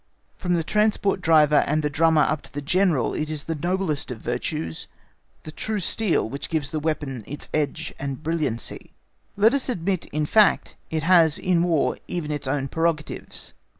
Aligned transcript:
From 0.35 0.55
the 0.55 0.63
transport 0.63 1.21
driver 1.21 1.57
and 1.67 1.83
the 1.83 1.89
drummer 1.91 2.23
up 2.23 2.41
to 2.41 2.51
the 2.51 2.59
General, 2.63 3.13
it 3.13 3.29
is 3.29 3.43
the 3.43 3.53
noblest 3.53 4.09
of 4.09 4.19
virtues, 4.19 4.87
the 5.43 5.51
true 5.51 5.79
steel 5.79 6.27
which 6.27 6.49
gives 6.49 6.71
the 6.71 6.79
weapon 6.79 7.23
its 7.27 7.49
edge 7.53 7.93
and 7.99 8.23
brilliancy. 8.23 8.93
Let 9.37 9.53
us 9.53 9.69
admit 9.69 10.05
in 10.05 10.25
fact 10.25 10.75
it 10.89 11.03
has 11.03 11.37
in 11.37 11.61
War 11.61 11.99
even 12.07 12.31
its 12.31 12.47
own 12.47 12.67
prerogatives. 12.67 13.53